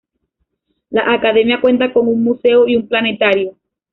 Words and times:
La 0.89 1.13
Academia 1.13 1.61
cuenta 1.61 1.93
con 1.93 2.07
un 2.07 2.23
museo 2.23 2.67
y 2.67 2.75
un 2.75 2.87
planetario. 2.87 3.55